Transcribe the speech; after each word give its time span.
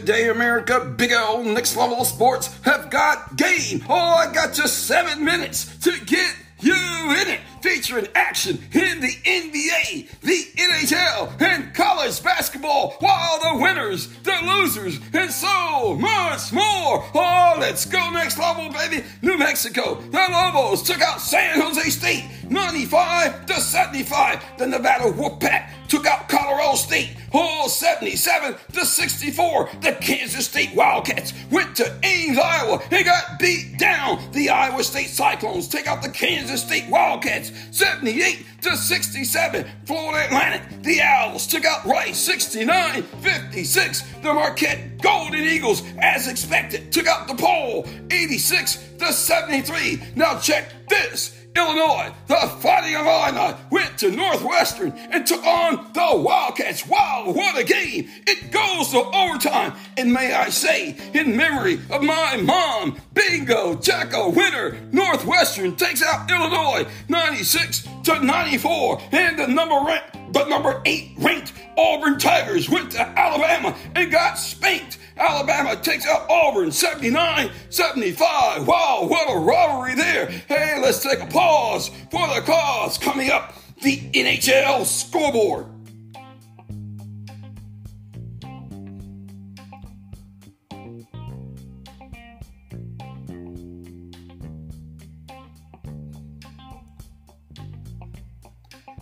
Today, 0.00 0.30
America, 0.30 0.80
Big 0.96 1.12
L 1.12 1.44
next 1.44 1.76
level 1.76 2.06
sports 2.06 2.58
have 2.62 2.88
got 2.88 3.36
game. 3.36 3.84
Oh, 3.86 3.94
I 3.94 4.32
got 4.32 4.54
just 4.54 4.86
seven 4.86 5.22
minutes 5.22 5.76
to 5.80 5.90
get 6.06 6.34
you 6.60 6.72
in 6.72 7.28
it. 7.28 7.40
Featuring 7.62 8.08
action 8.14 8.58
in 8.72 9.00
the 9.00 9.12
NBA, 9.24 10.20
the 10.22 10.44
NHL, 10.56 11.40
and 11.42 11.74
college 11.74 12.22
basketball, 12.22 12.96
while 13.00 13.38
the 13.38 13.62
winners, 13.62 14.08
the 14.22 14.36
losers, 14.44 14.98
and 15.12 15.30
so 15.30 15.94
much 15.94 16.52
more. 16.52 17.04
Oh, 17.14 17.56
let's 17.58 17.84
go 17.84 18.10
next 18.12 18.38
level, 18.38 18.70
baby. 18.70 19.04
New 19.20 19.36
Mexico, 19.36 20.00
the 20.10 20.26
Lobos 20.30 20.82
took 20.82 21.02
out 21.02 21.20
San 21.20 21.60
Jose 21.60 21.90
State 21.90 22.24
95 22.48 23.46
to 23.46 23.60
75. 23.60 24.42
The 24.58 24.66
Nevada 24.66 25.12
Wolfpack 25.12 25.70
took 25.90 26.06
out 26.06 26.28
Colorado 26.28 26.76
State, 26.76 27.16
oh, 27.34 27.66
77 27.68 28.54
to 28.72 28.86
64. 28.86 29.70
The 29.80 29.92
Kansas 30.00 30.46
State 30.46 30.74
Wildcats 30.74 31.34
went 31.50 31.76
to 31.76 31.98
Ames, 32.04 32.38
Iowa, 32.38 32.80
and 32.90 33.04
got 33.04 33.38
beat 33.38 33.76
down. 33.76 34.20
The 34.32 34.50
Iowa 34.50 34.84
State 34.84 35.08
Cyclones 35.08 35.68
take 35.68 35.88
out 35.88 36.02
the 36.02 36.08
Kansas 36.08 36.62
State 36.62 36.88
Wildcats, 36.88 37.49
78 37.70 38.46
to 38.62 38.76
67. 38.76 39.66
Florida 39.84 40.26
Atlantic, 40.26 40.82
the 40.82 41.00
Owls 41.00 41.46
took 41.46 41.64
out 41.64 41.84
Rice, 41.84 42.18
69 42.18 43.02
56. 43.02 44.02
The 44.22 44.34
Marquette 44.34 45.00
Golden 45.02 45.44
Eagles, 45.44 45.82
as 45.98 46.28
expected, 46.28 46.92
took 46.92 47.06
out 47.06 47.26
the 47.26 47.34
DePaul, 47.34 48.12
86 48.12 48.76
to 48.98 49.12
73. 49.12 50.02
Now 50.14 50.38
check 50.38 50.88
this. 50.88 51.39
Illinois, 51.56 52.12
the 52.28 52.36
Fighting 52.60 52.94
Illini, 52.94 53.56
went 53.70 53.98
to 53.98 54.10
Northwestern 54.10 54.92
and 54.92 55.26
took 55.26 55.44
on 55.44 55.92
the 55.92 56.16
Wildcats. 56.16 56.86
Wow, 56.86 57.32
what 57.34 57.58
a 57.58 57.64
game! 57.64 58.08
It 58.26 58.52
goes 58.52 58.90
to 58.90 58.98
overtime. 58.98 59.74
And 59.96 60.12
may 60.12 60.32
I 60.32 60.48
say, 60.50 60.96
in 61.12 61.36
memory 61.36 61.80
of 61.90 62.02
my 62.02 62.36
mom, 62.36 63.00
Bingo 63.14 63.74
Jacko 63.74 64.30
winner, 64.30 64.78
Northwestern 64.92 65.76
takes 65.76 66.02
out 66.02 66.30
Illinois 66.30 66.86
96 67.08 67.88
to 68.04 68.24
94. 68.24 69.00
And 69.12 69.38
the 69.38 69.46
number 69.48 69.80
ranked, 69.86 70.32
the 70.32 70.44
number 70.44 70.80
eight 70.84 71.12
ranked 71.18 71.52
Auburn 71.76 72.18
Tigers 72.18 72.68
went 72.68 72.92
to 72.92 73.00
Alabama 73.00 73.76
and 73.94 74.12
got 74.12 74.34
spanked. 74.34 74.98
Alabama 75.16 75.76
takes 75.76 76.06
out 76.06 76.28
Auburn 76.30 76.72
79 76.72 77.50
75. 77.68 78.66
Wow, 78.66 79.06
what 79.08 79.28
a 79.30 79.38
robbery 79.38 79.94
there. 79.94 80.26
Hey, 80.26 80.80
let's 80.80 81.02
take 81.02 81.20
a 81.20 81.26
pause 81.26 81.88
for 82.10 82.26
the 82.28 82.42
cause. 82.44 82.98
Coming 82.98 83.30
up, 83.30 83.54
the 83.82 83.98
NHL 84.12 84.84
scoreboard. 84.84 85.66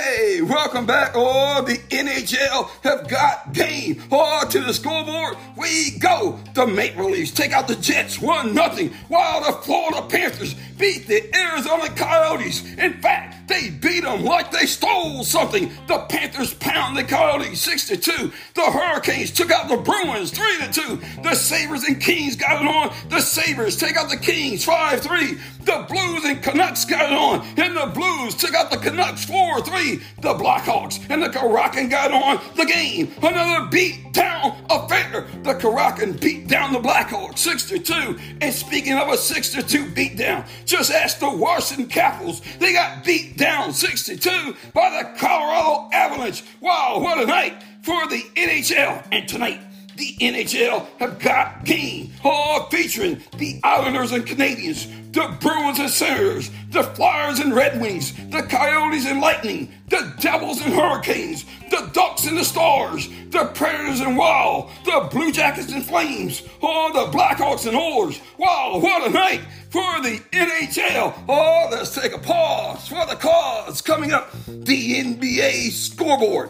Hey, 0.00 0.40
welcome 0.40 0.86
back. 0.86 1.12
Oh, 1.14 1.62
the 1.62 1.76
NHL 1.76 2.70
have 2.84 3.06
got 3.06 3.52
game. 3.52 4.02
Oh, 4.10 4.46
to 4.48 4.60
the 4.60 4.72
scoreboard 4.72 5.36
we 5.58 5.98
go. 5.98 6.40
The 6.54 6.66
Maple 6.66 7.10
Leafs 7.10 7.32
take 7.32 7.52
out 7.52 7.68
the 7.68 7.76
Jets 7.76 8.18
1 8.18 8.54
0, 8.54 8.90
while 9.08 9.44
the 9.44 9.52
Florida 9.58 10.00
Panthers 10.08 10.54
beat 10.78 11.06
the 11.06 11.22
Arizona 11.36 11.90
Coyotes. 11.90 12.64
In 12.78 12.94
fact, 13.02 13.29
they 13.50 13.70
beat 13.70 14.04
them 14.04 14.24
like 14.24 14.50
they 14.50 14.66
stole 14.66 15.24
something. 15.24 15.72
The 15.86 15.98
Panthers 16.08 16.54
pound 16.54 16.96
the 16.96 17.04
Coyotes 17.04 17.60
6 17.60 17.88
2. 17.88 18.32
The 18.54 18.62
Hurricanes 18.62 19.32
took 19.32 19.50
out 19.50 19.68
the 19.68 19.76
Bruins 19.76 20.30
3 20.30 20.58
to 20.58 20.72
2. 20.72 21.22
The 21.22 21.34
Sabres 21.34 21.84
and 21.84 22.00
Kings 22.00 22.36
got 22.36 22.62
it 22.62 22.68
on. 22.68 22.94
The 23.08 23.20
Sabres 23.20 23.76
take 23.76 23.96
out 23.96 24.08
the 24.08 24.16
Kings 24.16 24.64
5 24.64 25.00
3. 25.00 25.38
The 25.60 25.86
Blues 25.88 26.24
and 26.24 26.42
Canucks 26.42 26.84
got 26.84 27.10
it 27.10 27.16
on. 27.16 27.46
And 27.58 27.76
the 27.76 27.86
Blues 27.92 28.34
took 28.34 28.54
out 28.54 28.70
the 28.70 28.78
Canucks 28.78 29.24
4 29.24 29.62
3. 29.62 29.96
The 30.20 30.34
Blackhawks 30.34 31.04
and 31.10 31.22
the 31.22 31.28
Kraken 31.28 31.88
got 31.88 32.12
on 32.12 32.40
the 32.56 32.64
game. 32.64 33.12
Another 33.22 33.66
beat 33.66 34.12
down 34.12 34.64
affair. 34.70 35.26
The 35.42 35.54
Kraken 35.54 36.12
beat 36.14 36.46
down 36.46 36.72
the 36.72 36.78
Blackhawks 36.78 37.38
6 37.38 37.68
to 37.70 37.78
2. 37.78 38.18
And 38.40 38.54
speaking 38.54 38.94
of 38.94 39.08
a 39.08 39.16
6 39.16 39.50
2 39.64 39.90
beat 39.90 40.16
down, 40.16 40.44
just 40.64 40.92
ask 40.92 41.18
the 41.18 41.30
Washington 41.30 41.88
Capitals. 41.88 42.42
They 42.58 42.72
got 42.72 43.04
beat 43.04 43.36
down 43.40 43.72
62 43.72 44.54
by 44.74 44.90
the 44.90 45.18
Colorado 45.18 45.88
Avalanche. 45.94 46.44
Wow, 46.60 46.98
what 47.00 47.18
a 47.18 47.24
night 47.24 47.64
for 47.82 48.06
the 48.08 48.20
NHL. 48.36 49.02
And 49.10 49.26
tonight, 49.26 49.60
the 49.96 50.14
NHL 50.20 50.86
have 50.98 51.18
got 51.18 51.64
game, 51.64 52.12
all 52.22 52.68
featuring 52.68 53.22
the 53.38 53.58
Islanders 53.64 54.12
and 54.12 54.26
Canadiens, 54.26 55.12
the 55.12 55.36
Bruins 55.40 55.78
and 55.78 55.88
Senators, 55.88 56.50
the 56.68 56.82
Flyers 56.82 57.38
and 57.38 57.54
Red 57.54 57.80
Wings, 57.80 58.12
the 58.28 58.42
Coyotes 58.42 59.06
and 59.06 59.22
Lightning, 59.22 59.72
the 59.88 60.14
Devils 60.20 60.60
and 60.60 60.74
Hurricanes, 60.74 61.46
the 61.70 61.88
Ducks 61.94 62.26
and 62.26 62.36
the 62.36 62.44
Stars, 62.44 63.08
the 63.30 63.46
Predators 63.54 64.00
and 64.00 64.18
Wild, 64.18 64.70
the 64.84 65.08
Blue 65.10 65.32
Jackets 65.32 65.72
and 65.72 65.84
Flames, 65.84 66.42
all 66.60 66.92
the 66.92 67.10
Blackhawks 67.10 67.66
and 67.66 67.76
Oilers. 67.76 68.20
Wow, 68.36 68.78
what 68.82 69.08
a 69.08 69.10
night 69.10 69.40
for 69.70 70.02
the 70.02 70.20
NHL. 70.32 71.14
Oh, 71.28 71.68
let's 71.70 71.94
take 71.94 72.12
a 72.12 72.18
pause. 72.18 72.59
Coming 74.00 74.14
up, 74.14 74.32
the 74.46 74.94
NBA 74.94 75.72
scoreboard. 75.72 76.48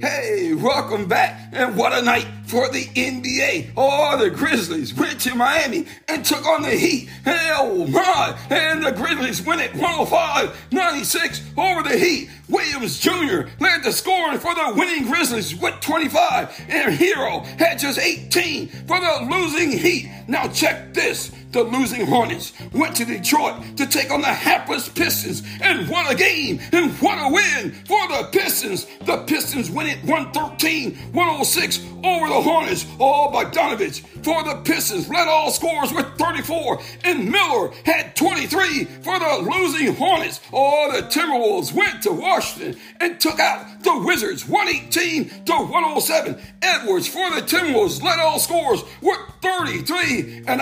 Hey, 0.00 0.54
welcome 0.54 1.08
back. 1.08 1.50
And 1.52 1.76
what 1.76 1.92
a 1.92 2.00
night 2.00 2.41
for 2.52 2.68
the 2.68 2.84
NBA. 2.84 3.70
Oh, 3.78 4.18
the 4.18 4.28
Grizzlies 4.28 4.92
went 4.92 5.18
to 5.22 5.34
Miami 5.34 5.86
and 6.06 6.22
took 6.22 6.44
on 6.44 6.60
the 6.60 6.68
Heat. 6.68 7.08
Hell 7.24 7.86
my. 7.86 8.38
And 8.50 8.84
the 8.84 8.92
Grizzlies 8.92 9.40
win 9.40 9.58
it 9.58 9.72
105 9.72 10.54
96 10.70 11.42
over 11.56 11.82
the 11.82 11.96
Heat. 11.96 12.28
Williams 12.50 13.00
Jr. 13.00 13.48
led 13.58 13.82
the 13.82 13.90
scoring 13.90 14.38
for 14.38 14.54
the 14.54 14.74
winning 14.76 15.10
Grizzlies 15.10 15.56
with 15.56 15.80
25. 15.80 16.66
And 16.68 16.94
Herro 16.94 17.42
had 17.58 17.78
just 17.78 17.98
18 17.98 18.68
for 18.68 19.00
the 19.00 19.28
losing 19.30 19.72
Heat. 19.72 20.10
Now 20.28 20.46
check 20.48 20.92
this. 20.92 21.32
The 21.52 21.62
losing 21.64 22.06
Hornets 22.06 22.52
went 22.72 22.96
to 22.96 23.04
Detroit 23.04 23.76
to 23.76 23.86
take 23.86 24.10
on 24.10 24.22
the 24.22 24.26
hapless 24.26 24.88
Pistons 24.88 25.42
and 25.60 25.86
won 25.88 26.06
a 26.06 26.14
game 26.14 26.60
and 26.72 26.90
what 26.94 27.18
a 27.18 27.32
win 27.32 27.72
for 27.86 28.08
the 28.08 28.28
Pistons. 28.32 28.86
The 29.02 29.18
Pistons 29.26 29.70
win 29.70 29.86
it 29.86 30.02
113 30.04 30.94
106 31.12 31.80
over 32.04 32.28
the 32.28 32.40
Hornets. 32.40 32.86
Oh, 32.98 33.12
all 33.12 33.30
by 33.30 33.44
Donovich 33.44 34.00
for 34.24 34.42
the 34.42 34.62
Pistons 34.64 35.08
led 35.08 35.28
all 35.28 35.50
scores 35.50 35.92
with 35.92 36.06
34 36.16 36.80
and 37.04 37.30
Miller 37.30 37.70
had 37.84 38.16
23 38.16 38.84
for 38.84 39.18
the 39.18 39.50
losing 39.50 39.94
Hornets. 39.94 40.40
All 40.52 40.90
the 40.90 41.02
Timberwolves 41.02 41.74
went 41.74 42.02
to 42.04 42.12
Washington 42.12 42.80
and 43.00 43.20
took 43.20 43.38
out 43.38 43.82
the 43.82 43.98
Wizards 43.98 44.48
118 44.48 45.44
to 45.44 45.52
107. 45.52 46.40
Edwards 46.62 47.08
for 47.08 47.30
the 47.30 47.42
Timberwolves 47.42 48.02
led 48.02 48.18
all 48.18 48.38
scores 48.38 48.82
with 49.02 49.18
33 49.42 50.44
and 50.46 50.60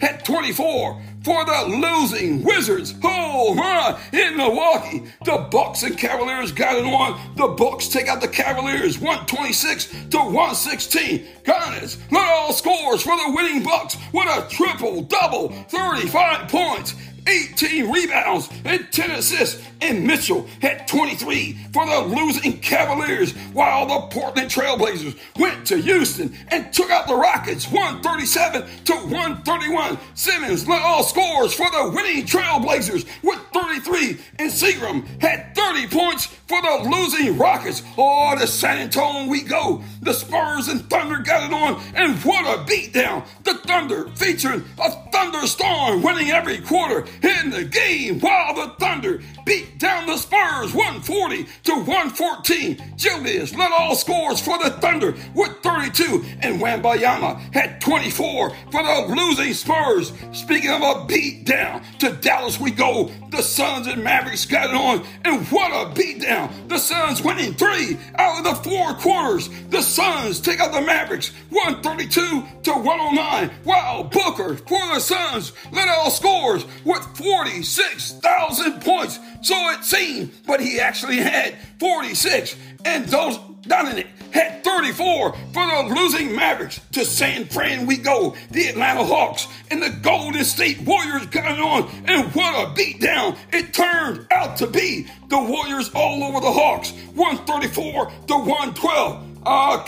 Had 0.00 0.24
24 0.24 1.02
for 1.24 1.44
the 1.44 1.64
losing 1.68 2.44
Wizards. 2.44 2.94
Oh 3.02 3.54
my! 3.54 3.98
In 4.12 4.36
Milwaukee, 4.36 5.04
the 5.24 5.48
Bucks 5.50 5.82
and 5.82 5.98
Cavaliers 5.98 6.52
got 6.52 6.76
it 6.76 6.84
on. 6.84 7.18
The 7.36 7.48
Bucks 7.48 7.88
take 7.88 8.06
out 8.06 8.20
the 8.20 8.28
Cavaliers 8.28 8.98
126 8.98 9.86
to 10.10 10.18
116. 10.18 11.26
Giannis 11.44 11.98
led 12.12 12.24
all 12.24 12.52
scores 12.52 13.02
for 13.02 13.16
the 13.16 13.32
winning 13.34 13.62
Bucks 13.64 13.96
with 14.12 14.28
a 14.28 14.46
triple 14.48 15.02
double, 15.02 15.48
35 15.68 16.48
points. 16.48 16.94
18 17.26 17.90
rebounds 17.90 18.48
and 18.64 18.86
10 18.90 19.10
assists, 19.12 19.62
and 19.80 20.06
Mitchell 20.06 20.48
had 20.60 20.86
23 20.88 21.58
for 21.72 21.86
the 21.86 22.00
losing 22.00 22.58
Cavaliers, 22.58 23.32
while 23.52 23.86
the 23.86 24.06
Portland 24.08 24.50
Trailblazers 24.50 25.16
went 25.38 25.66
to 25.66 25.76
Houston 25.76 26.36
and 26.48 26.72
took 26.72 26.90
out 26.90 27.06
the 27.06 27.14
Rockets 27.14 27.70
137 27.70 28.62
to 28.84 28.92
131. 28.94 29.98
Simons 30.14 30.68
led 30.68 30.82
all 30.82 31.02
scores 31.02 31.54
for 31.54 31.70
the 31.70 31.92
winning 31.94 32.24
Trailblazers 32.24 33.06
with 33.22 33.40
33, 33.52 34.18
and 34.38 34.50
Seagram 34.50 35.04
had 35.20 35.54
30 35.54 35.88
points 35.88 36.26
for 36.46 36.60
the 36.62 36.88
losing 36.90 37.36
Rockets. 37.36 37.82
Oh, 37.98 38.36
to 38.38 38.46
San 38.46 38.78
Antonio 38.78 39.28
we 39.28 39.42
go. 39.42 39.82
The 40.02 40.12
Spurs 40.12 40.68
and 40.68 40.88
Thunder 40.88 41.18
got 41.18 41.50
it 41.50 41.52
on, 41.52 41.82
and 41.94 42.16
what 42.22 42.44
a 42.44 42.62
beatdown. 42.70 43.26
The 43.44 43.54
Thunder 43.54 44.08
featuring 44.10 44.64
a 44.78 44.90
thunderstorm 45.16 46.02
winning 46.02 46.30
every 46.30 46.58
quarter 46.58 47.06
in 47.22 47.50
the 47.50 47.64
game. 47.64 48.20
While 48.20 48.54
the 48.54 48.74
Thunder 48.78 49.22
beat 49.46 49.78
down 49.78 50.06
the 50.06 50.16
Spurs 50.16 50.74
140 50.74 51.46
to 51.62 51.74
114. 51.74 52.94
Julius 52.96 53.54
led 53.54 53.72
all 53.72 53.94
scores 53.94 54.40
for 54.40 54.58
the 54.58 54.70
Thunder 54.70 55.14
with 55.34 55.52
32, 55.62 56.24
and 56.40 56.60
Wembanyama 56.60 57.38
had 57.54 57.80
24 57.80 58.50
for 58.50 58.82
the 58.82 59.14
losing 59.16 59.54
Spurs. 59.54 60.12
Speaking 60.32 60.70
of 60.70 60.82
a 60.82 61.06
beat 61.06 61.46
down, 61.46 61.82
to 62.00 62.12
Dallas 62.12 62.58
we 62.60 62.72
go. 62.72 63.10
The 63.30 63.42
Suns 63.42 63.86
and 63.86 64.02
Mavericks 64.02 64.44
got 64.46 64.70
it 64.70 64.74
on, 64.74 65.06
and 65.24 65.46
what 65.48 65.70
a 65.70 65.94
beat 65.94 66.22
down! 66.22 66.52
The 66.68 66.78
Suns 66.78 67.22
winning 67.22 67.54
three 67.54 67.96
out 68.16 68.38
of 68.38 68.44
the 68.44 68.68
four 68.68 68.94
quarters. 68.94 69.48
The 69.70 69.82
Suns 69.82 70.40
take 70.40 70.58
out 70.58 70.72
the 70.72 70.80
Mavericks 70.80 71.32
132 71.50 72.44
to 72.64 72.72
109. 72.72 73.50
Wow, 73.64 74.08
Booker 74.10 74.56
for 74.56 74.94
the 74.94 75.00
Suns 75.00 75.52
led 75.70 75.88
all 75.88 76.10
scores 76.10 76.66
with 76.84 77.04
46,000 77.16 78.80
points. 78.80 79.20
So 79.46 79.54
it 79.70 79.84
seemed, 79.84 80.32
but 80.44 80.60
he 80.60 80.80
actually 80.80 81.18
had 81.18 81.54
46. 81.78 82.56
And 82.84 83.06
those 83.06 83.38
Dominic 83.62 84.08
had 84.32 84.64
34 84.64 85.32
for 85.32 85.36
the 85.52 85.94
losing 85.94 86.34
Mavericks. 86.34 86.80
To 86.94 87.04
San 87.04 87.44
Fran 87.44 87.86
we 87.86 87.96
go. 87.96 88.34
The 88.50 88.66
Atlanta 88.66 89.04
Hawks 89.04 89.46
and 89.70 89.80
the 89.80 89.90
Golden 90.02 90.42
State 90.42 90.80
Warriors 90.80 91.26
got 91.26 91.60
on. 91.60 91.88
And 92.06 92.34
what 92.34 92.54
a 92.56 92.74
beatdown 92.74 93.38
it 93.52 93.72
turned 93.72 94.26
out 94.32 94.56
to 94.56 94.66
be. 94.66 95.06
The 95.28 95.38
Warriors 95.38 95.92
all 95.94 96.24
over 96.24 96.40
the 96.40 96.50
Hawks. 96.50 96.90
134 97.14 98.06
to 98.26 98.34
112. 98.34 99.42
Ah, 99.46 99.80
uh, 99.80 99.84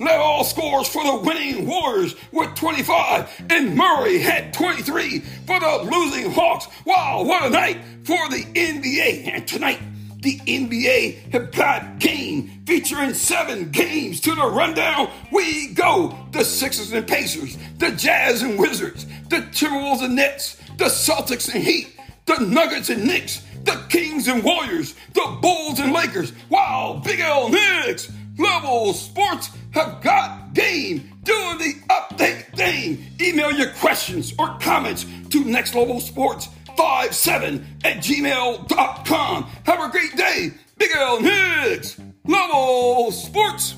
led 0.00 0.18
all 0.18 0.44
scores 0.44 0.88
for 0.88 1.04
the 1.04 1.16
winning 1.16 1.66
Warriors 1.66 2.14
with 2.32 2.54
25, 2.54 3.46
and 3.50 3.76
Murray 3.76 4.18
had 4.18 4.52
23 4.52 5.20
for 5.20 5.60
the 5.60 5.88
losing 5.90 6.30
Hawks. 6.30 6.68
Wow, 6.84 7.24
what 7.24 7.44
a 7.44 7.50
night 7.50 7.78
for 8.04 8.28
the 8.28 8.44
NBA! 8.54 9.32
And 9.32 9.46
tonight, 9.46 9.80
the 10.20 10.38
NBA 10.38 11.32
have 11.32 11.52
got 11.52 11.98
game 11.98 12.62
featuring 12.66 13.14
seven 13.14 13.70
games 13.70 14.20
to 14.22 14.34
the 14.34 14.46
rundown. 14.46 15.10
We 15.30 15.68
go 15.68 16.18
the 16.32 16.44
Sixers 16.44 16.92
and 16.92 17.06
Pacers, 17.06 17.56
the 17.78 17.92
Jazz 17.92 18.42
and 18.42 18.58
Wizards, 18.58 19.06
the 19.28 19.36
Timberwolves 19.36 20.02
and 20.02 20.16
Nets, 20.16 20.56
the 20.76 20.86
Celtics 20.86 21.52
and 21.54 21.62
Heat, 21.62 21.96
the 22.26 22.38
Nuggets 22.38 22.90
and 22.90 23.04
Knicks, 23.06 23.42
the 23.64 23.80
Kings 23.88 24.28
and 24.28 24.42
Warriors, 24.42 24.94
the 25.14 25.38
Bulls 25.40 25.78
and 25.78 25.92
Lakers. 25.92 26.32
Wow, 26.48 27.00
Big 27.04 27.20
L 27.20 27.48
Next, 27.48 28.10
Level 28.38 28.92
Sports 28.92 29.50
have 29.72 30.00
got 30.00 30.52
game 30.54 31.12
doing 31.24 31.58
the 31.58 31.74
update 31.90 32.56
thing. 32.56 33.04
Email 33.20 33.52
your 33.52 33.70
questions 33.72 34.32
or 34.38 34.56
comments 34.60 35.04
to 35.30 35.44
Next 35.44 35.74
Level 35.74 36.00
Sports 36.00 36.48
57 36.76 37.66
at 37.84 37.96
gmail.com. 37.98 39.50
Have 39.64 39.80
a 39.80 39.90
great 39.90 40.16
day. 40.16 40.52
Big 40.78 40.90
L 40.96 41.18
Hicks, 41.20 42.00
Level 42.24 43.10
Sports. 43.10 43.74